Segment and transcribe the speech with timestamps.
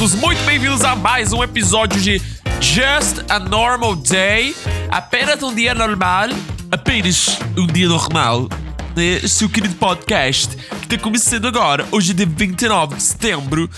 [0.00, 2.22] todos muito bem-vindos a mais um episódio de
[2.58, 4.56] Just a Normal Day.
[4.88, 6.30] Apenas um dia normal.
[6.70, 8.48] Apenas um dia normal.
[8.96, 9.20] Né?
[9.28, 13.68] Seu querido podcast que está começando agora, hoje é dia 29 de setembro.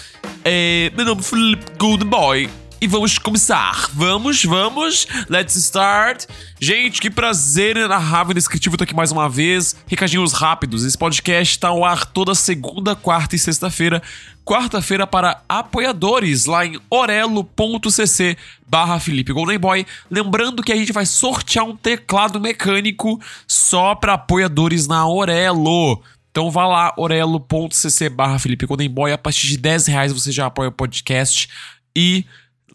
[0.45, 2.62] É, meu nome é Felipe Golden Boy.
[2.83, 3.91] E vamos começar.
[3.93, 5.07] Vamos, vamos.
[5.31, 6.25] Let's start.
[6.61, 9.77] Gente, que prazer inenarrável e descritivo tô aqui mais uma vez.
[9.87, 10.83] Recadinhos rápidos.
[10.83, 14.03] Esse podcast tá ao ar toda segunda, quarta e sexta-feira.
[14.45, 19.87] Quarta-feira para apoiadores lá em orelo.cc barra Felipe Golden Boy.
[20.11, 26.03] Lembrando que a gente vai sortear um teclado mecânico só para apoiadores na Orelo.
[26.33, 29.13] Então vá lá, orelo.cc barra Felipe Golden Boy.
[29.13, 31.49] A partir de 10 reais você já apoia o podcast
[31.95, 32.25] e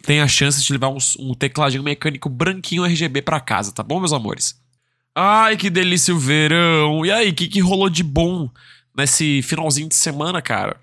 [0.04, 4.00] tem a chance de levar um, um tecladinho mecânico branquinho RGB para casa, tá bom,
[4.00, 4.60] meus amores?
[5.16, 7.06] Ai, que delícia o verão!
[7.06, 8.50] E aí, o que, que rolou de bom
[8.96, 10.80] nesse finalzinho de semana, cara?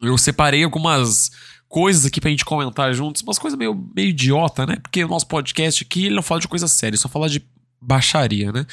[0.00, 1.30] Eu separei algumas
[1.68, 4.76] coisas aqui pra gente comentar juntos, umas coisas meio, meio idiota, né?
[4.82, 7.42] Porque o nosso podcast aqui ele não fala de coisa séria, só fala de
[7.80, 8.66] baixaria, né?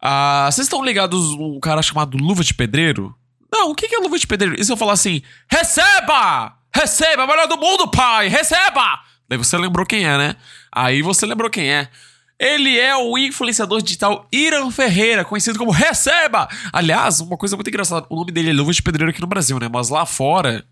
[0.00, 3.14] Ah, vocês estão ligados um cara chamado Luva de Pedreiro?
[3.52, 4.58] Não, o que, que é Luva de Pedreiro?
[4.58, 6.59] E se eu falar assim, receba!
[6.80, 8.28] Receba, melhor do mundo, pai!
[8.28, 9.00] Receba!
[9.28, 10.36] Daí você lembrou quem é, né?
[10.72, 11.90] Aí você lembrou quem é.
[12.38, 16.48] Ele é o influenciador digital Irã Ferreira, conhecido como Receba!
[16.72, 19.58] Aliás, uma coisa muito engraçada, o nome dele é Luva de Pedreiro aqui no Brasil,
[19.58, 19.68] né?
[19.70, 20.64] Mas lá fora,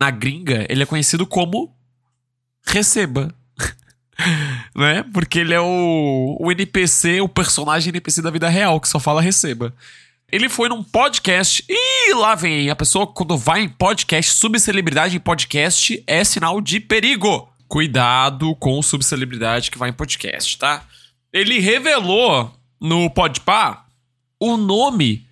[0.00, 1.70] na gringa, ele é conhecido como
[2.66, 3.34] Receba.
[4.74, 5.04] né?
[5.12, 9.20] Porque ele é o, o NPC, o personagem NPC da vida real, que só fala
[9.20, 9.74] Receba.
[10.32, 15.20] Ele foi num podcast e lá vem a pessoa quando vai em podcast, subcelebridade em
[15.20, 17.48] podcast é sinal de perigo.
[17.66, 20.86] Cuidado com subcelebridade que vai em podcast, tá?
[21.32, 23.86] Ele revelou no Podpah
[24.38, 25.26] o nome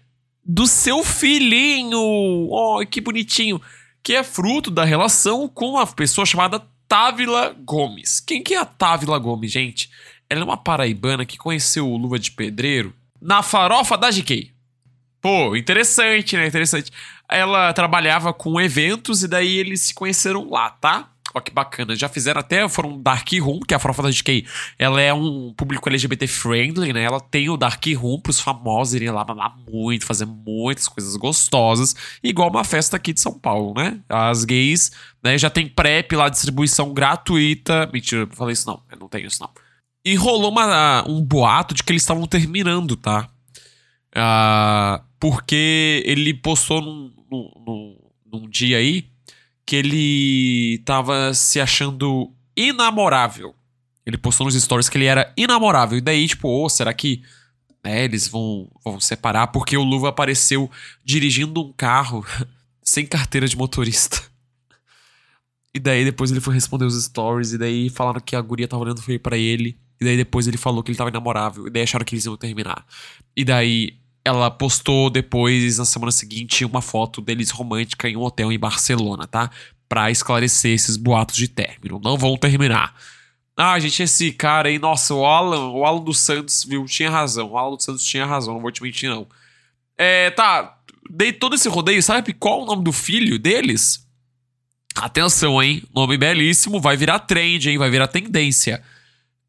[0.45, 2.49] do seu filhinho.
[2.51, 3.61] Oh, que bonitinho.
[4.03, 8.19] Que é fruto da relação com uma pessoa chamada Távila Gomes.
[8.19, 9.91] Quem que é a Távila Gomes, gente?
[10.29, 14.58] Ela é uma paraibana que conheceu o Luva de Pedreiro na farofa da GK.
[15.29, 16.47] Pô, interessante, né?
[16.47, 16.91] Interessante.
[17.29, 21.11] Ela trabalhava com eventos e daí eles se conheceram lá, tá?
[21.35, 21.95] Ó, que bacana.
[21.95, 24.47] Já fizeram até, foram Dark Room, que é a farofa da GK.
[24.79, 27.03] Ela é um público LGBT friendly, né?
[27.03, 31.95] Ela tem o Dark Room pros famosos irem lá mamar muito, fazer muitas coisas gostosas.
[32.25, 34.01] Igual uma festa aqui de São Paulo, né?
[34.09, 35.37] As gays, né?
[35.37, 37.87] Já tem PrEP lá, distribuição gratuita.
[37.93, 38.83] Mentira, não falei isso não.
[38.91, 39.51] Eu não tenho isso não.
[40.07, 43.29] E rolou uma, um boato de que eles estavam terminando, tá?
[44.19, 47.97] Uh, porque ele postou num, num,
[48.27, 49.09] num, dia aí
[49.65, 53.55] que ele tava se achando inamorável.
[54.05, 55.99] Ele postou nos stories que ele era inamorável.
[55.99, 57.23] E daí, tipo, oh, será que
[57.85, 59.49] né, eles vão, vão separar?
[59.49, 60.71] Porque o Luva apareceu
[61.05, 62.27] dirigindo um carro
[62.83, 64.21] sem carteira de motorista.
[65.75, 67.53] E daí depois ele foi responder os stories.
[67.53, 69.79] E daí falaram que a guria tava olhando feio pra ele.
[70.01, 71.69] E daí depois ele falou que ele tava inamorável.
[71.69, 72.85] E daí acharam que eles iam terminar.
[73.37, 78.53] E daí ela postou depois, na semana seguinte, uma foto deles romântica em um hotel
[78.53, 79.51] em Barcelona, tá?
[79.89, 82.01] Pra esclarecer esses boatos de término.
[82.03, 82.95] Não vão terminar.
[83.57, 87.51] Ah, gente, esse cara aí, nossa, o Alan, o Alan dos Santos, viu, tinha razão.
[87.51, 89.27] O Alan dos Santos tinha razão, não vou te mentir, não.
[89.97, 90.79] É, tá.
[91.11, 94.07] Dei todo esse rodeio, sabe qual o nome do filho deles?
[94.95, 95.83] Atenção, hein?
[95.95, 97.79] Nome belíssimo, vai virar trend, hein?
[97.79, 98.83] Vai virar tendência.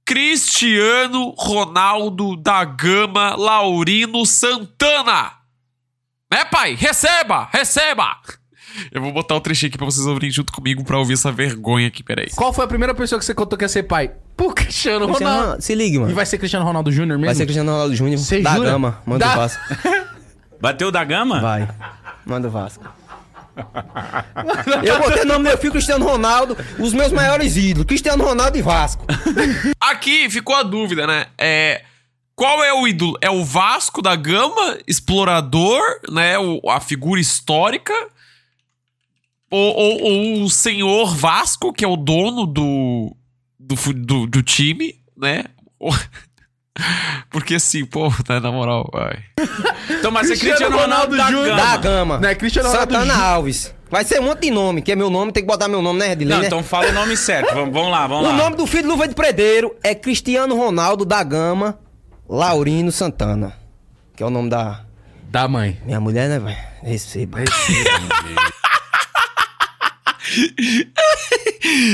[0.10, 5.34] Cristiano Ronaldo da Gama Laurino Santana.
[6.34, 6.74] Né, pai?
[6.74, 7.48] Receba!
[7.54, 8.18] Receba!
[8.92, 11.90] Eu vou botar o trechinho aqui pra vocês ouvirem junto comigo pra ouvir essa vergonha
[11.90, 12.32] aqui, peraí.
[12.36, 14.12] Qual foi a primeira pessoa que você contou que ia ser pai?
[14.36, 15.16] Pô, Cristiano Ronaldo.
[15.18, 15.62] Cristiano Ronaldo.
[15.62, 16.10] Se ligue, mano.
[16.12, 17.28] E vai ser Cristiano Ronaldo Júnior mesmo?
[17.28, 18.72] Vai ser Cristiano Ronaldo Júnior Você da jura?
[18.72, 19.02] Gama.
[19.06, 19.62] Manda Da- o Vasco.
[20.60, 21.40] Bateu da gama?
[21.40, 21.70] Vai.
[22.26, 22.84] Manda o Vasco.
[24.84, 28.58] Eu botei o nome do meu filho Cristiano Ronaldo, os meus maiores ídolos, Cristiano Ronaldo
[28.58, 29.06] e Vasco.
[29.80, 31.28] Aqui ficou a dúvida, né?
[31.38, 31.84] É.
[32.36, 33.18] Qual é o ídolo?
[33.22, 36.38] É o Vasco da Gama, explorador, né?
[36.40, 37.94] O- a figura histórica?
[39.52, 43.16] Ou, ou- ou o senhor Vasco, que é o dono do,
[43.60, 45.46] do, do, do time, né?
[47.30, 49.18] Porque assim, pô, né, na moral, vai.
[49.90, 51.56] Então, mas é Cristiano Cristiano Ronaldo, Ronaldo da Júnior.
[51.56, 51.68] gama.
[51.72, 52.18] Da Gama.
[52.20, 53.30] Não é Cristiano Ronaldo Santana Júnior.
[53.30, 53.76] Alves.
[53.92, 56.00] Vai ser um monte de nome, que é meu nome, tem que botar meu nome,
[56.00, 56.40] né, Edilene?
[56.42, 57.54] Não, então fala o nome certo.
[57.56, 58.38] Vamos, vamos lá, vamos O lá.
[58.38, 61.80] nome do filho do Luva de Predeiro é Cristiano Ronaldo da Gama
[62.30, 63.54] Laurino Santana.
[64.16, 64.82] Que é o nome da
[65.24, 65.80] Da mãe.
[65.86, 66.58] minha mulher, né, velho?
[66.84, 67.40] Receba.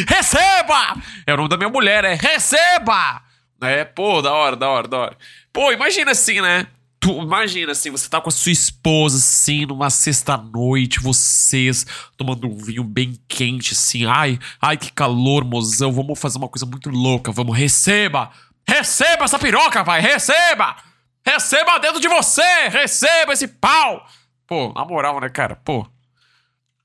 [0.08, 0.96] Receba!
[1.28, 3.22] É o nome da minha mulher, é Receba!
[3.62, 5.18] É, pô, da hora, da hora, da hora.
[5.52, 6.68] Pô, imagina assim, né?
[7.06, 11.86] tu imagina assim, você tá com a sua esposa assim, numa sexta-noite, vocês
[12.18, 14.08] tomando um vinho bem quente assim.
[14.08, 15.92] Ai, ai que calor, mozão.
[15.92, 17.32] Vamos fazer uma coisa muito louca.
[17.32, 18.32] Vamos, receba!
[18.68, 20.02] Receba essa piroca, pai!
[20.02, 20.78] Receba!
[21.24, 22.70] Receba dentro de você!
[22.70, 24.04] Receba esse pau!
[24.48, 25.56] Pô, na moral, né, cara?
[25.56, 25.86] Pô.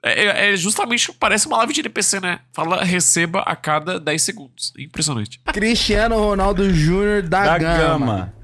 [0.02, 2.40] É, é- é justamente, parece uma live de NPC, né?
[2.54, 4.72] Fala receba a cada 10 segundos.
[4.78, 5.40] Impressionante.
[5.52, 7.78] Cristiano Ronaldo Júnior da, Da Gama.
[7.78, 8.34] Gama.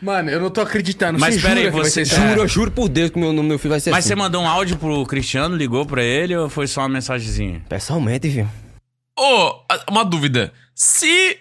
[0.00, 1.18] Mano, eu não tô acreditando.
[1.18, 2.14] Mas você pera aí, você- ser isso?
[2.16, 4.08] Juro, eu juro por Deus que meu nome meu filho vai ser Mas assim.
[4.08, 7.62] você mandou um áudio pro Cristiano, ligou pra ele ou foi só uma mensagenzinha?
[7.68, 8.46] Pessoalmente, viu?
[9.18, 10.52] Ô, a- uma dúvida.
[10.74, 11.38] Se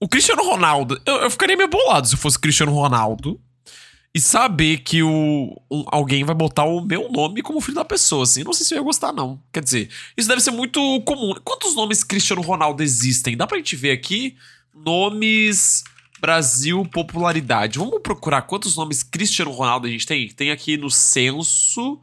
[0.00, 0.98] o Cristiano Ronaldo.
[1.04, 3.38] Eu, eu ficaria meio bolado se fosse Cristiano Ronaldo
[4.14, 8.24] e saber que o, um- alguém vai botar o meu nome como filho da pessoa,
[8.24, 8.42] assim.
[8.42, 9.40] Não sei se eu ia gostar, não.
[9.52, 11.34] Quer dizer, isso deve ser muito comum.
[11.44, 13.36] Quantos nomes Cristiano Ronaldo existem?
[13.36, 14.36] Dá pra gente ver aqui?
[14.74, 15.84] Nomes.
[16.20, 17.78] Brasil popularidade.
[17.78, 20.28] Vamos procurar quantos nomes Cristiano Ronaldo a gente tem?
[20.28, 22.00] Tem aqui no censo.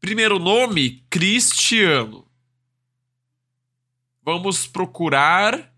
[0.00, 2.26] Primeiro nome, Cristiano.
[4.24, 5.72] Vamos procurar.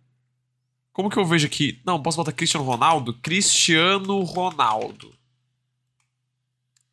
[0.95, 1.81] Como que eu vejo aqui?
[1.85, 3.13] Não, posso botar Cristiano Ronaldo?
[3.15, 5.13] Cristiano Ronaldo.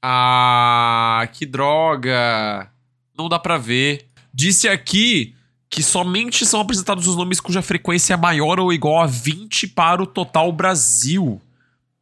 [0.01, 2.71] Ah, que droga.
[3.18, 4.07] Não dá pra ver.
[4.33, 5.36] Disse aqui
[5.69, 10.03] que somente são apresentados os nomes cuja frequência é maior ou igual a 20 para
[10.03, 11.42] o total Brasil.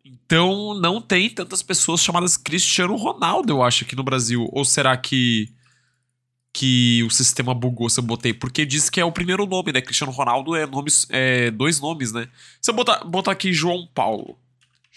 [0.03, 4.47] Então não tem tantas pessoas chamadas Cristiano Ronaldo, eu acho, aqui no Brasil.
[4.51, 5.49] Ou será que
[6.51, 8.33] que o sistema bugou se eu botei?
[8.33, 9.81] Porque diz que é o primeiro nome, né?
[9.81, 12.27] Cristiano Ronaldo é, nomes, é dois nomes, né?
[12.59, 14.37] Se eu botar, botar aqui João Paulo.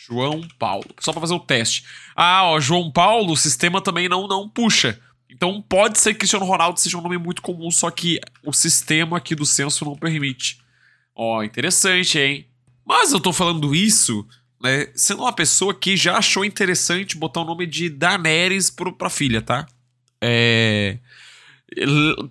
[0.06, 0.84] João Paulo.
[1.00, 1.84] Só pra fazer o teste.
[2.14, 5.00] Ah, ó, João Paulo, o sistema também não, não puxa.
[5.30, 9.16] Então pode ser que Cristiano Ronaldo seja um nome muito comum, só que o sistema
[9.16, 10.58] aqui do censo não permite.
[11.14, 12.46] Ó, interessante, hein?
[12.84, 14.26] Mas eu tô falando isso,
[14.62, 14.88] né?
[14.94, 19.40] Sendo uma pessoa que já achou interessante botar o nome de Daenerys pro, pra filha,
[19.40, 19.66] tá?
[20.20, 20.98] É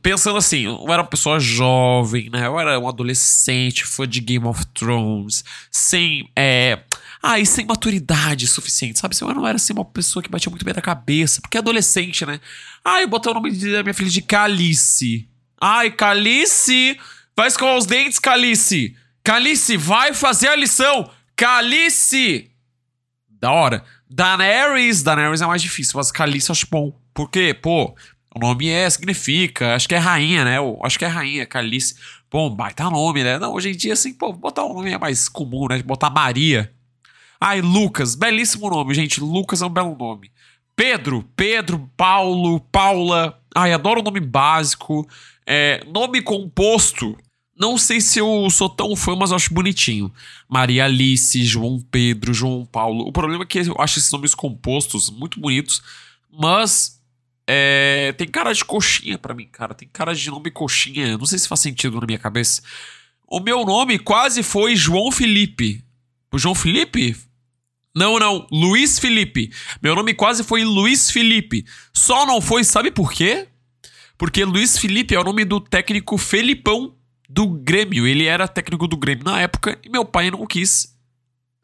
[0.01, 2.45] pensando assim, eu era uma pessoa jovem, né?
[2.45, 6.29] Eu era um adolescente, fã de Game of Thrones, sem.
[6.35, 6.79] É,
[7.23, 9.15] ah, e sem maturidade suficiente, sabe?
[9.19, 12.25] Eu não era assim uma pessoa que batia muito bem na cabeça, porque é adolescente,
[12.25, 12.39] né?
[12.83, 15.27] Ah, eu botei o nome da minha filha de Calice.
[15.59, 16.97] Ai, Calice!
[17.35, 18.95] Vai escovar os dentes, Calice!
[19.23, 21.09] Calice, vai fazer a lição!
[21.35, 22.49] Calice!
[23.29, 23.83] Da hora.
[24.09, 26.99] Daenerys, Daenerys é mais difícil, mas Calice eu acho bom.
[27.13, 27.95] Porque, pô,
[28.33, 30.57] o nome é, significa, acho que é rainha, né?
[30.83, 31.95] Acho que é rainha, Calice.
[32.33, 33.37] Um baita nome, né?
[33.37, 35.83] Não, hoje em dia, assim, pô, botar um nome é mais comum, né?
[35.83, 36.71] Botar Maria.
[37.39, 39.19] Ai, Lucas, belíssimo nome, gente.
[39.19, 40.31] Lucas é um belo nome.
[40.75, 43.37] Pedro, Pedro, Paulo, Paula.
[43.53, 45.05] Ai, adoro o nome básico.
[45.45, 47.17] É, nome composto.
[47.57, 50.11] Não sei se eu sou tão fã, mas eu acho bonitinho.
[50.47, 53.05] Maria Alice, João Pedro, João Paulo.
[53.05, 55.81] O problema é que eu acho esses nomes compostos muito bonitos,
[56.31, 57.00] mas
[57.47, 59.73] é, tem cara de coxinha pra mim, cara.
[59.73, 61.17] Tem cara de nome coxinha.
[61.17, 62.61] Não sei se faz sentido na minha cabeça.
[63.27, 65.83] O meu nome quase foi João Felipe.
[66.31, 67.15] O João Felipe?
[67.95, 68.47] Não, não.
[68.51, 69.51] Luiz Felipe.
[69.81, 71.65] Meu nome quase foi Luiz Felipe.
[71.93, 73.47] Só não foi, sabe por quê?
[74.17, 76.95] Porque Luiz Felipe é o nome do técnico Felipão
[77.29, 78.05] do Grêmio.
[78.05, 80.97] Ele era técnico do Grêmio na época e meu pai não quis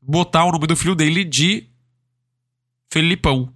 [0.02, 1.70] botar o nome do filho dele de
[2.90, 3.54] Felipão,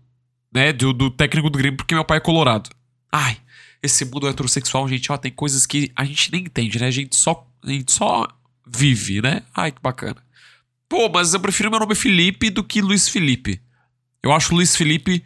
[0.54, 0.74] né?
[0.74, 2.70] Do, do técnico do Grêmio, porque meu pai é colorado.
[3.12, 3.38] Ai,
[3.82, 6.88] esse mundo heterossexual, gente, ó, tem coisas que a gente nem entende, né?
[6.88, 8.28] A gente só, a gente só
[8.66, 9.44] vive, né?
[9.56, 10.18] Ai, que bacana.
[10.88, 13.62] Pô, mas eu prefiro meu nome Felipe do que Luiz Felipe.
[14.22, 15.24] Eu acho Luiz Felipe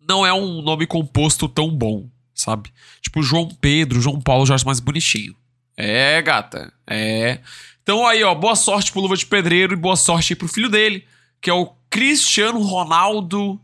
[0.00, 2.72] não é um nome composto tão bom, sabe?
[3.00, 5.36] Tipo, João Pedro, João Paulo já acho mais bonitinho.
[5.76, 6.72] É, gata.
[6.86, 7.40] É.
[7.82, 10.68] Então aí, ó, boa sorte pro Luva de Pedreiro e boa sorte aí pro filho
[10.68, 11.04] dele,
[11.40, 13.60] que é o Cristiano Ronaldo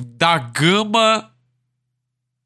[0.00, 1.30] da Gama.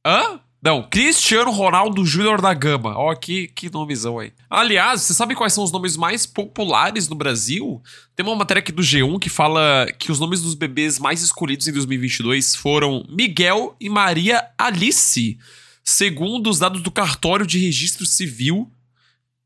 [0.05, 0.41] Hã?
[0.63, 2.97] Não, Cristiano Ronaldo Júnior da Gama.
[2.97, 4.33] Ó, que, que nomezão aí.
[4.51, 7.81] Aliás, você sabe quais são os nomes mais populares no Brasil?
[8.17, 11.69] Tem uma matéria aqui do G1 que fala que os nomes dos bebês mais escolhidos
[11.69, 15.39] em 2022 foram Miguel e Maria Alice,
[15.85, 18.69] segundo os dados do cartório de registro civil.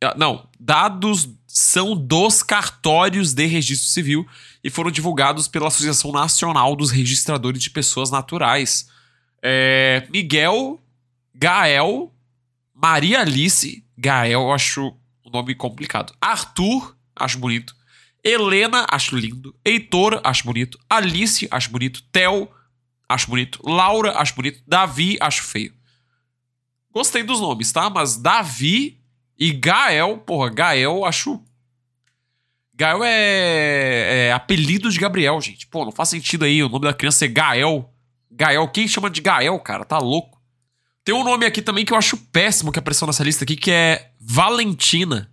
[0.02, 4.26] Ah, Não, dados são dos cartórios de registro civil
[4.62, 8.88] e foram divulgados pela Associação Nacional dos Registradores de Pessoas Naturais.
[9.42, 10.80] É, Miguel,
[11.34, 12.12] Gael,
[12.74, 16.14] Maria Alice, Gael, eu acho o nome complicado.
[16.20, 17.74] Arthur, acho bonito.
[18.22, 19.54] Helena, acho lindo.
[19.64, 20.78] Heitor, acho bonito.
[20.88, 22.02] Alice, acho bonito.
[22.12, 22.50] Theo,
[23.08, 23.60] acho bonito.
[23.64, 24.62] Laura, acho bonito.
[24.66, 25.74] Davi, acho feio.
[26.92, 27.88] Gostei dos nomes, tá?
[27.88, 29.00] Mas Davi
[29.38, 31.42] e Gael, porra, Gael, acho.
[32.80, 35.66] Gael é, é apelido de Gabriel, gente.
[35.66, 37.92] Pô, não faz sentido aí o nome da criança é Gael.
[38.30, 39.84] Gael, quem chama de Gael, cara?
[39.84, 40.40] Tá louco.
[41.04, 43.70] Tem um nome aqui também que eu acho péssimo que apareceu nessa lista aqui, que
[43.70, 45.30] é Valentina.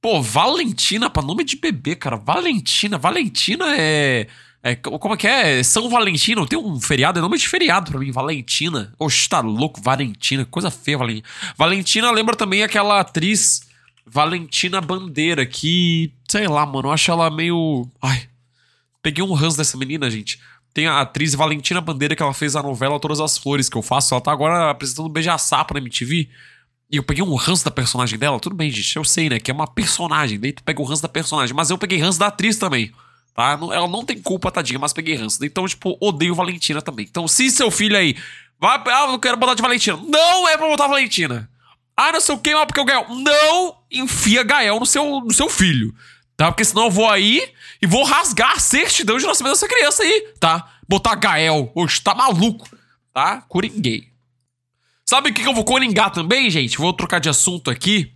[0.00, 2.16] Pô, Valentina pra nome de bebê, cara.
[2.16, 2.98] Valentina.
[2.98, 4.26] Valentina é.
[4.60, 5.62] é como é que é?
[5.62, 6.48] São Valentino.
[6.48, 8.10] Tem um feriado, é nome de feriado pra mim.
[8.10, 8.92] Valentina.
[8.98, 9.80] Oxe, tá louco.
[9.80, 10.44] Valentina.
[10.44, 11.28] Coisa feia, Valentina.
[11.56, 13.60] Valentina lembra também aquela atriz
[14.06, 16.12] Valentina Bandeira, que.
[16.28, 16.88] Sei lá, mano.
[16.88, 17.88] Eu acho ela meio.
[18.00, 18.28] Ai.
[19.02, 20.40] Peguei um ranço dessa menina, gente.
[20.72, 23.82] Tem a atriz Valentina Bandeira que ela fez a novela Todas as Flores que eu
[23.82, 24.14] faço.
[24.14, 26.28] Ela tá agora apresentando Beija-Sapo na MTV.
[26.90, 28.38] E eu peguei um ranço da personagem dela.
[28.38, 28.94] Tudo bem, gente.
[28.94, 29.40] Eu sei, né?
[29.40, 30.38] Que é uma personagem.
[30.38, 31.54] Daí tu pega o ranço da personagem.
[31.54, 32.92] Mas eu peguei ranço da atriz também.
[33.34, 33.58] Tá?
[33.72, 35.44] Ela não tem culpa, tadinha, mas peguei ranço.
[35.44, 37.06] Então, tipo, odeio Valentina também.
[37.08, 38.16] Então, se seu filho aí
[38.58, 38.80] vai.
[38.86, 39.98] Ah, eu quero botar de Valentina.
[40.08, 41.50] Não é pra botar Valentina.
[41.96, 43.06] Ah, não sei o que, mas porque o Gael.
[43.08, 45.94] Não enfia Gael no seu, no seu filho.
[46.36, 46.52] Tá?
[46.52, 47.50] Porque senão eu vou aí
[47.80, 50.74] e vou rasgar a certidão de nascimento dessa criança aí, tá?
[50.86, 51.72] Botar Gael.
[51.74, 52.68] Oxe, tá maluco.
[53.14, 53.42] Tá?
[53.48, 54.08] Coringuei.
[55.06, 56.76] Sabe o que que eu vou coringar também, gente?
[56.76, 58.12] Vou trocar de assunto aqui.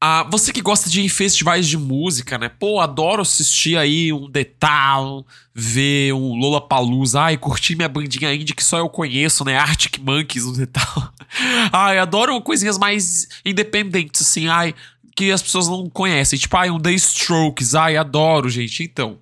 [0.00, 2.48] Ah, você que gosta de festivais de música, né?
[2.48, 7.22] Pô, adoro assistir aí um Detal, ver um Lollapalooza.
[7.22, 9.56] Ai, curtir minha bandinha indie que só eu conheço, né?
[9.56, 11.12] Arctic Monkeys, um Detal.
[11.72, 14.46] Ai, adoro coisinhas mais independentes, assim.
[14.46, 14.74] Ai,
[15.16, 16.38] que as pessoas não conhecem.
[16.38, 17.74] Tipo, ai, um The Strokes.
[17.74, 18.82] Ai, adoro, gente.
[18.82, 19.18] Então,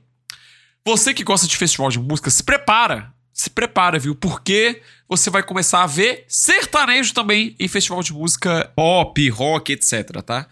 [0.84, 3.12] você que gosta de festival de música, se prepara.
[3.32, 4.14] Se prepara, viu?
[4.14, 4.82] Porque
[5.16, 10.46] você vai começar a ver sertanejo também em festival de música pop, rock, etc, tá?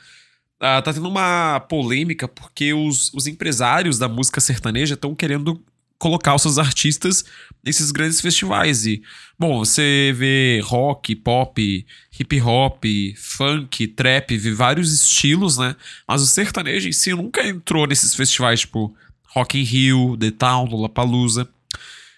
[0.61, 5.63] Ah, tá tendo uma polêmica porque os, os empresários da música sertaneja estão querendo
[5.99, 7.25] colocar os seus artistas
[7.65, 8.85] nesses grandes festivais.
[8.85, 9.03] E,
[9.39, 11.87] bom, você vê rock, pop,
[12.19, 12.85] hip hop,
[13.17, 15.75] funk, trap, vê vários estilos, né?
[16.07, 18.95] Mas o sertanejo em si nunca entrou nesses festivais, tipo
[19.35, 21.49] Rock in Rio, The Town, Lollapalooza.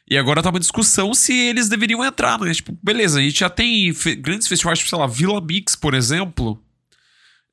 [0.09, 2.53] E agora tá uma discussão se eles deveriam entrar, né?
[2.53, 5.95] Tipo, beleza, a gente já tem fe- grandes festivais, tipo, sei lá, Vila Mix, por
[5.95, 6.63] exemplo,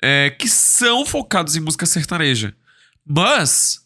[0.02, 2.56] é, que são focados em música sertaneja.
[3.06, 3.82] Mas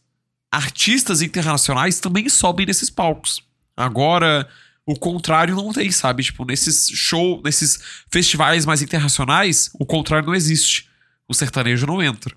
[0.52, 3.44] artistas internacionais também sobem nesses palcos.
[3.76, 4.48] Agora,
[4.86, 6.24] o contrário não tem, sabe?
[6.24, 7.80] Tipo, nesses show, nesses
[8.12, 10.90] festivais mais internacionais, o contrário não existe.
[11.28, 12.36] O sertanejo não entra.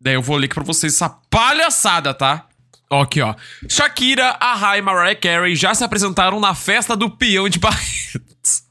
[0.00, 2.46] Daí eu vou ler aqui pra vocês essa palhaçada, tá?
[2.88, 3.34] Aqui, ó.
[3.68, 8.62] Shakira, Ahá e Mariah Carey já se apresentaram na festa do peão de Barretos.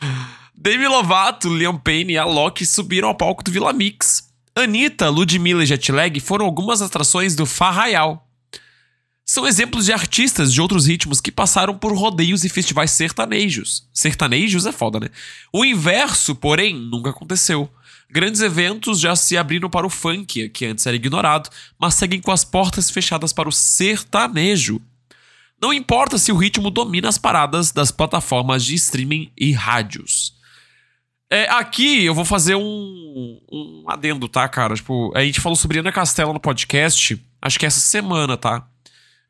[0.56, 4.30] Demi Lovato, Liam Payne e Alok subiram ao palco do Vila Mix.
[4.54, 8.26] Anitta, Ludmilla e Jetlag foram algumas atrações do Farraial.
[9.28, 13.86] São exemplos de artistas de outros ritmos que passaram por rodeios e festivais sertanejos.
[13.92, 15.08] Sertanejos é foda, né?
[15.52, 17.68] O inverso, porém, nunca aconteceu.
[18.10, 22.30] Grandes eventos já se abriram para o funk, que antes era ignorado, mas seguem com
[22.30, 24.80] as portas fechadas para o sertanejo.
[25.60, 30.34] Não importa se o ritmo domina as paradas das plataformas de streaming e rádios.
[31.28, 34.74] É, aqui eu vou fazer um, um adendo, tá, cara?
[34.74, 38.68] Tipo, a gente falou sobre Ana Castela no podcast, acho que essa semana, tá?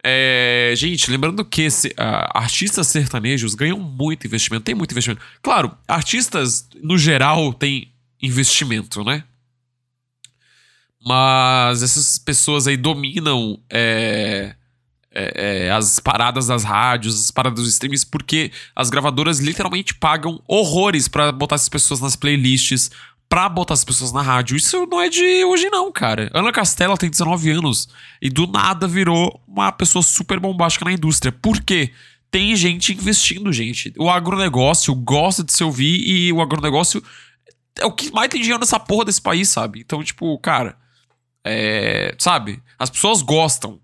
[0.05, 1.67] É, gente, lembrando que
[1.97, 5.23] ah, artistas sertanejos ganham muito investimento, tem muito investimento.
[5.43, 7.93] Claro, artistas no geral têm
[8.27, 9.25] investimento, né?
[11.05, 14.57] Mas essas pessoas aí dominam é,
[15.13, 20.43] é, é, as paradas das rádios, as paradas dos streams, porque as gravadoras literalmente pagam
[20.49, 22.91] horrores pra botar essas pessoas nas playlists,
[23.29, 24.57] pra botar as pessoas na rádio.
[24.57, 26.31] Isso não é de hoje, não, cara.
[26.35, 27.89] Ana Castela tem 19 anos
[28.21, 31.33] e do nada virou uma pessoa super bombástica na indústria.
[31.33, 31.93] Por quê?
[32.31, 33.95] Tem gente investindo, gente.
[33.97, 37.03] O agronegócio gosta de se ouvir e o agronegócio
[37.79, 39.81] é o que mais tem dinheiro nessa porra desse país, sabe?
[39.81, 40.77] Então, tipo, cara,
[41.45, 42.63] é, sabe?
[42.79, 43.81] As pessoas gostam.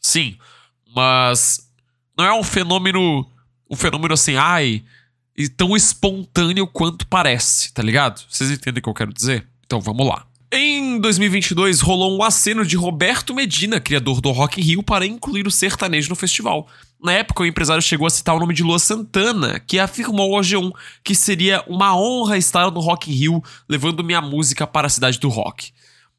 [0.00, 0.36] Sim.
[0.94, 1.60] Mas
[2.16, 3.26] não é um fenômeno.
[3.70, 4.84] Um fenômeno assim, ai.
[5.36, 8.22] E tão espontâneo quanto parece, tá ligado?
[8.28, 9.46] Vocês entendem o que eu quero dizer?
[9.64, 10.26] Então vamos lá.
[10.52, 15.46] Em 2022, rolou um aceno de Roberto Medina, criador do Rock in Rio, para incluir
[15.46, 16.68] o sertanejo no festival.
[17.02, 20.42] Na época, o empresário chegou a citar o nome de Lua Santana, que afirmou ao
[20.42, 20.70] G1
[21.02, 25.18] que seria uma honra estar no Rock in Rio, levando minha música para a cidade
[25.18, 25.72] do rock.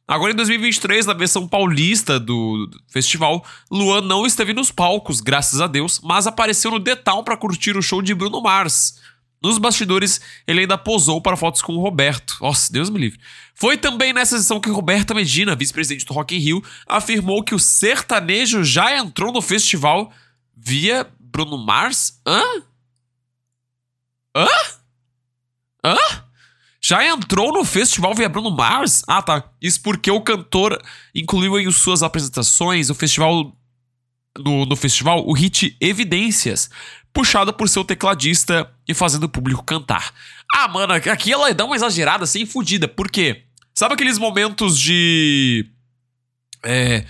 [0.08, 5.68] Agora em 2023, na versão paulista do festival, Luan não esteve nos palcos, graças a
[5.68, 9.00] Deus, mas apareceu no Detal para curtir o show de Bruno Mars.
[9.42, 12.38] Nos bastidores, ele ainda posou para fotos com o Roberto.
[12.42, 13.20] Nossa, Deus me livre.
[13.56, 17.60] Foi também nessa sessão que Roberta Medina, vice-presidente do Rock in Rio, afirmou que o
[17.60, 20.12] sertanejo já entrou no festival
[20.62, 22.22] via Bruno Mars?
[22.26, 22.44] Hã?
[24.36, 24.48] Hã?
[25.84, 25.98] Hã?
[26.80, 29.04] Já entrou no festival via Bruno Mars?
[29.08, 29.44] Ah, tá.
[29.62, 30.82] Isso porque o cantor
[31.14, 33.56] incluiu em suas apresentações o festival.
[34.38, 36.70] No, no festival, o hit Evidências,
[37.12, 40.14] puxado por seu tecladista e fazendo o público cantar.
[40.56, 42.88] Ah, mano, aqui ela dá uma exagerada assim, fodida.
[42.88, 43.44] Por quê?
[43.76, 45.66] Sabe aqueles momentos de.
[46.64, 47.06] É.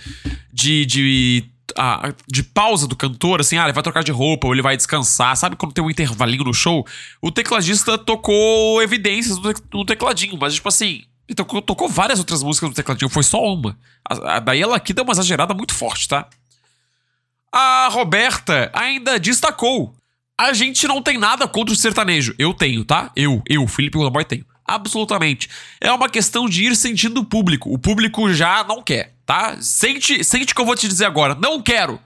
[0.52, 0.84] De.
[0.84, 4.62] de a- de pausa do cantor, assim, ah, ele vai trocar de roupa ou ele
[4.62, 5.36] vai descansar.
[5.36, 6.86] Sabe quando tem um intervalinho no show?
[7.20, 12.18] O tecladista tocou evidências no, te- no tecladinho, mas tipo assim, ele tocou, tocou várias
[12.18, 13.76] outras músicas no tecladinho, foi só uma.
[14.08, 16.26] A, a- daí ela aqui deu uma exagerada muito forte, tá?
[17.50, 19.94] A Roberta ainda destacou.
[20.38, 22.34] A gente não tem nada contra o sertanejo.
[22.38, 23.10] Eu tenho, tá?
[23.14, 24.44] Eu, eu, Felipe Godoboy tenho.
[24.66, 25.48] Absolutamente.
[25.80, 27.72] É uma questão de ir sentindo o público.
[27.72, 29.60] O público já não quer, tá?
[29.60, 31.34] Sente, sente o que eu vou te dizer agora.
[31.34, 32.00] Não quero.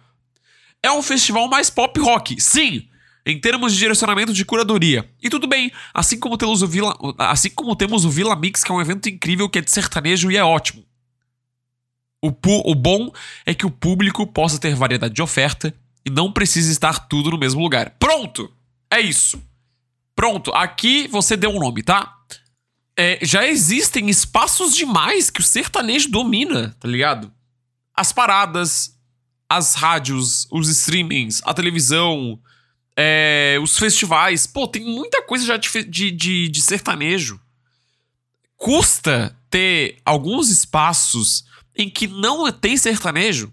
[0.82, 2.88] É um festival mais pop rock, sim,
[3.24, 5.08] em termos de direcionamento de curadoria.
[5.22, 8.70] E tudo bem, assim como temos o Vila, assim como temos o Vila Mix, que
[8.70, 10.84] é um evento incrível que é de sertanejo e é ótimo.
[12.22, 12.32] O,
[12.70, 13.12] o bom
[13.44, 17.38] é que o público possa ter variedade de oferta e não precisa estar tudo no
[17.38, 17.90] mesmo lugar.
[17.98, 18.52] Pronto!
[18.90, 19.42] É isso.
[20.14, 22.15] Pronto, aqui você deu um nome, tá?
[22.98, 27.30] É, já existem espaços demais que o sertanejo domina, tá ligado?
[27.94, 28.98] As paradas,
[29.48, 32.40] as rádios, os streamings, a televisão,
[32.96, 34.46] é, os festivais.
[34.46, 37.38] Pô, tem muita coisa já de, de, de, de sertanejo.
[38.56, 41.44] Custa ter alguns espaços
[41.76, 43.52] em que não tem sertanejo.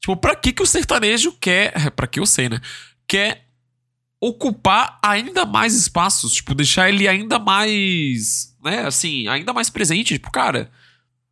[0.00, 1.92] Tipo, pra que, que o sertanejo quer.
[1.92, 2.60] Pra que eu sei, né?
[3.06, 3.46] Quer
[4.22, 6.32] ocupar ainda mais espaços.
[6.34, 8.56] Tipo, deixar ele ainda mais.
[8.62, 8.86] Né?
[8.86, 10.14] Assim, ainda mais presente.
[10.14, 10.70] Tipo, cara.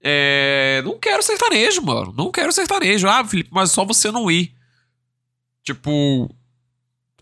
[0.02, 2.12] É, não quero sertanejo, mano.
[2.16, 3.06] Não quero sertanejo.
[3.06, 4.52] Ah, Felipe, mas só você não ir.
[5.62, 6.34] Tipo.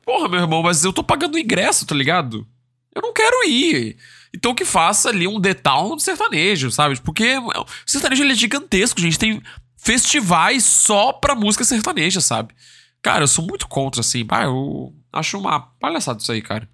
[0.05, 2.47] Porra, meu irmão, mas eu tô pagando ingresso, tá ligado?
[2.95, 3.97] Eu não quero ir.
[4.35, 6.99] Então que faça ali um Town do sertanejo, sabe?
[7.01, 9.19] Porque o sertanejo ele é gigantesco, gente.
[9.19, 9.43] Tem
[9.77, 12.55] festivais só pra música sertaneja, sabe?
[13.03, 14.27] Cara, eu sou muito contra, assim.
[14.31, 16.69] Ah, eu acho uma palhaçada isso aí, cara.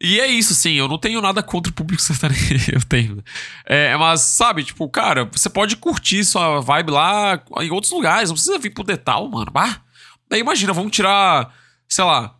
[0.00, 0.74] E é isso, sim.
[0.74, 2.72] Eu não tenho nada contra o público sertanejo.
[2.72, 3.22] Eu tenho.
[3.64, 8.28] É, mas, sabe, tipo, cara, você pode curtir sua vibe lá em outros lugares.
[8.28, 9.50] Não precisa vir pro Detal, mano.
[9.54, 9.80] Ah,
[10.28, 11.54] daí imagina, vamos tirar,
[11.88, 12.34] sei lá.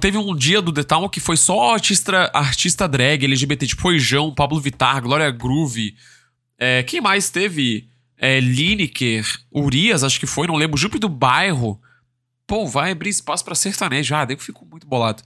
[0.00, 5.02] Teve um dia do The que foi só artista, artista drag, LGBT, tipo Pablo Vittar,
[5.02, 5.94] Glória Groove.
[6.58, 7.88] É, quem mais teve?
[8.16, 10.78] É, Lineker, Urias, acho que foi, não lembro.
[10.78, 11.78] Jupe do Bairro.
[12.46, 14.14] Pô, vai abrir espaço pra sertanejo.
[14.14, 15.22] Ah, daí eu fico muito bolado.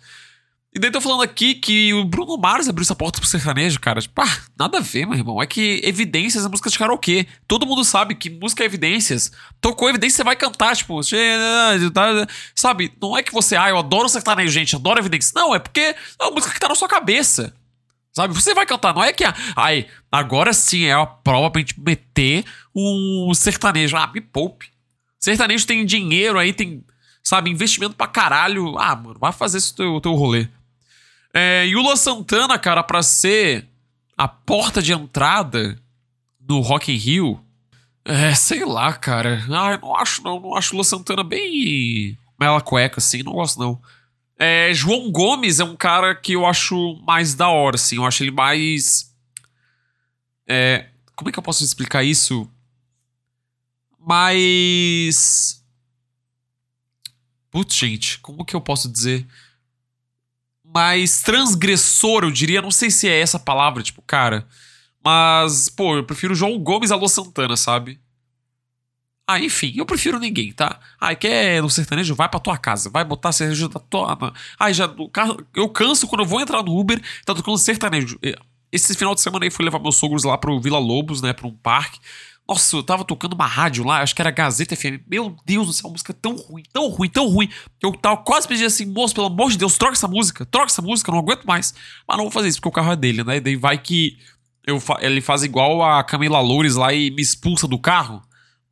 [0.74, 4.00] E daí tô falando aqui que o Bruno Mars abriu essa porta pro sertanejo, cara.
[4.00, 5.42] Tipo, ah, nada a ver, meu irmão.
[5.42, 7.26] É que Evidências é música de karaokê.
[7.48, 9.32] Todo mundo sabe que música é Evidências.
[9.62, 11.00] Tocou Evidências, você vai cantar, tipo...
[12.54, 13.56] Sabe, não é que você...
[13.56, 15.32] Ah, eu adoro sertanejo, gente, adoro Evidências.
[15.32, 17.54] Não, é porque é uma música que tá na sua cabeça.
[18.12, 18.34] Sabe?
[18.34, 19.24] Você vai cantar, não é que...
[19.56, 22.44] Ai, agora sim é a prova pra gente meter
[22.76, 23.96] um sertanejo.
[23.96, 24.68] Ah, me poupe.
[25.18, 26.84] Sertanejo tem dinheiro aí, tem...
[27.28, 28.78] Sabe, investimento pra caralho.
[28.78, 30.48] Ah, mano, vai fazer esse teu, teu rolê.
[31.34, 33.68] É, e o Lua Santana, cara, pra ser
[34.16, 35.78] a porta de entrada
[36.40, 37.44] no Rock in Rio,
[38.02, 39.44] é, sei lá, cara.
[39.50, 43.34] Ah, eu não acho não, não acho o Lua Santana bem mela cueca, assim, não
[43.34, 43.78] gosto não.
[44.38, 48.22] É, João Gomes é um cara que eu acho mais da hora, assim, eu acho
[48.22, 49.14] ele mais...
[50.46, 52.50] É, como é que eu posso explicar isso?
[53.98, 55.62] Mais...
[57.50, 59.26] Putz, gente, como que eu posso dizer?
[60.74, 62.62] mais transgressor, eu diria.
[62.62, 64.46] Não sei se é essa palavra, tipo, cara.
[65.02, 68.00] Mas, pô, eu prefiro João Gomes a Lua Santana, sabe?
[69.26, 70.80] Ah, enfim, eu prefiro ninguém, tá?
[70.98, 72.14] Ah, quer no sertanejo?
[72.14, 72.88] Vai pra tua casa.
[72.88, 74.16] Vai botar sertanejo da tua.
[74.58, 74.90] Ai, já.
[75.54, 78.18] Eu canso quando eu vou entrar no Uber, tá tocando sertanejo.
[78.72, 81.32] Esse final de semana aí fui levar meus sogros lá pro Vila Lobos, né?
[81.32, 81.98] Pra um parque.
[82.48, 85.02] Nossa, eu tava tocando uma rádio lá, acho que era Gazeta FM.
[85.06, 87.48] Meu Deus do céu, uma música tão ruim, tão ruim, tão ruim.
[87.82, 90.80] Eu tava quase pedindo assim, moço, pelo amor de Deus, troca essa música, troca essa
[90.80, 91.74] música, eu não aguento mais.
[92.08, 93.36] Mas não vou fazer isso, porque o carro é dele, né?
[93.36, 94.16] E daí vai que
[94.66, 98.22] eu fa- ele faz igual a Camila Loures lá e me expulsa do carro.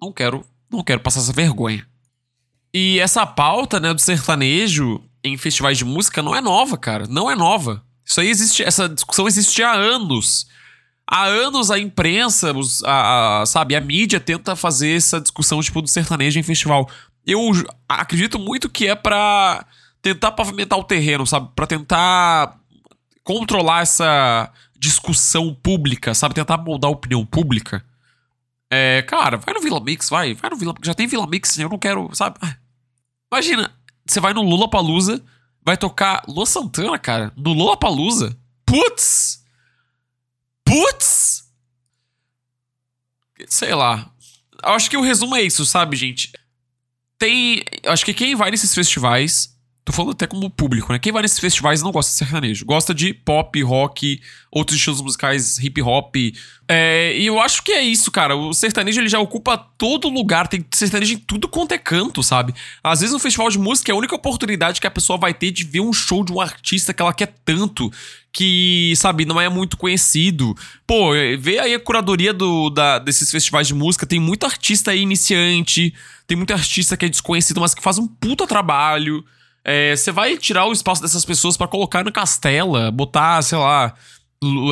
[0.00, 1.86] Não quero, não quero passar essa vergonha.
[2.72, 7.06] E essa pauta, né, do sertanejo em festivais de música não é nova, cara.
[7.06, 7.82] Não é nova.
[8.04, 10.46] Isso aí existe, essa discussão existe há anos.
[11.08, 15.80] Há anos a imprensa, os- a, a- sabe, a mídia tenta fazer essa discussão tipo
[15.80, 16.88] do sertanejo em festival.
[17.24, 17.40] Eu
[17.88, 19.64] acredito muito que é pra
[20.02, 21.48] tentar pavimentar o terreno, sabe?
[21.54, 22.58] Pra tentar
[23.24, 26.34] controlar essa discussão pública, sabe?
[26.34, 27.84] Tentar moldar a opinião pública.
[28.70, 31.68] É, cara, vai no Vila Mix, vai, vai no Vila Já tem Vila Mix, eu
[31.68, 32.36] não quero, sabe?
[33.32, 33.72] Imagina,
[34.06, 35.22] você vai no Lula Palusa,
[35.64, 38.36] vai tocar Lua Santana, cara, no Lula Palusa.
[38.64, 39.44] Putz!
[40.76, 41.44] Putz!
[43.48, 44.10] Sei lá.
[44.62, 46.32] Acho que o resumo é isso, sabe, gente?
[47.18, 47.64] Tem.
[47.86, 49.55] Acho que quem vai nesses festivais.
[49.86, 50.98] Tô falando até como público, né?
[50.98, 52.66] Quem vai nesses festivais não gosta de sertanejo.
[52.66, 54.20] Gosta de pop, rock,
[54.50, 56.16] outros estilos musicais, hip hop.
[56.66, 58.34] É, e eu acho que é isso, cara.
[58.34, 60.48] O sertanejo ele já ocupa todo lugar.
[60.48, 62.52] Tem sertanejo em tudo quanto é canto, sabe?
[62.82, 65.52] Às vezes no festival de música é a única oportunidade que a pessoa vai ter
[65.52, 67.88] de ver um show de um artista que ela quer tanto.
[68.32, 70.52] Que, sabe, não é muito conhecido.
[70.84, 74.04] Pô, vê aí a curadoria do, da, desses festivais de música.
[74.04, 75.94] Tem muito artista aí iniciante.
[76.26, 79.24] Tem muito artista que é desconhecido, mas que faz um puta trabalho.
[79.68, 83.92] É, Você vai tirar o espaço dessas pessoas pra colocar na Castela, botar, sei lá,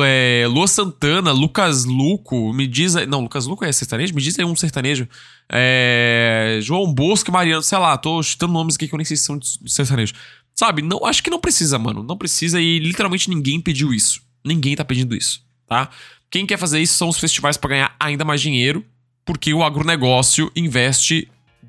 [0.05, 3.05] é, Lua Santana, Lucas Luco, me diz aí.
[3.05, 4.15] Não, Lucas Luco é sertanejo?
[4.15, 5.05] Me diz aí um sertanejo.
[5.51, 9.17] É, João Bosco e Mariano, sei lá, tô chutando nomes aqui que eu nem sei
[9.17, 10.13] se são de sertanejo.
[10.55, 12.01] Sabe, não, acho que não precisa, mano.
[12.01, 14.21] Não precisa e literalmente ninguém pediu isso.
[14.45, 15.89] Ninguém tá pedindo isso, tá?
[16.31, 18.85] Quem quer fazer isso são os festivais pra ganhar ainda mais dinheiro,
[19.25, 21.27] porque o agronegócio investe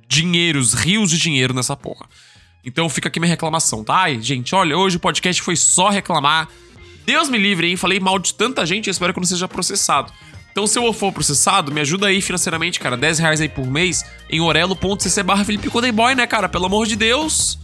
[0.08, 2.06] dinheiros, rios de dinheiro nessa porra.
[2.66, 3.94] Então fica aqui minha reclamação, tá?
[3.94, 6.48] Ai, gente, olha, hoje o podcast foi só reclamar.
[7.06, 7.76] Deus me livre, hein?
[7.76, 10.12] Falei mal de tanta gente, espero que eu não seja processado.
[10.50, 12.96] Então, se eu for processado, me ajuda aí financeiramente, cara.
[12.96, 16.48] 10 reais aí por mês em orelo.cc barra Felipe Codeboy, né, cara?
[16.48, 17.58] Pelo amor de Deus.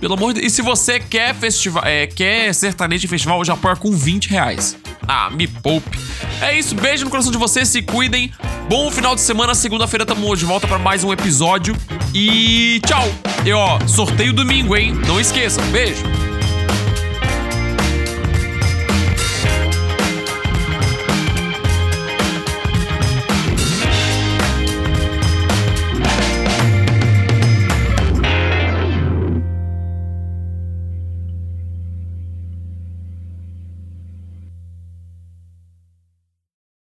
[0.00, 0.44] Pelo amor de.
[0.44, 4.28] E se você quer festival, é, quer sertanejo de festival, eu já apoio com 20
[4.28, 4.76] reais.
[5.06, 5.98] Ah, me poupe.
[6.40, 8.32] É isso, beijo no coração de vocês, se cuidem.
[8.68, 11.76] Bom final de semana, segunda-feira tamo de volta pra mais um episódio.
[12.14, 13.08] E tchau.
[13.44, 14.92] E ó, sorteio domingo, hein?
[15.06, 15.64] Não esqueçam.
[15.66, 16.31] Beijo.